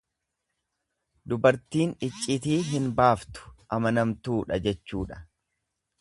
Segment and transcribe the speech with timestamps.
[1.33, 5.25] Dubartiin iccitii hin baaftu, amanamtuudha jechuudha.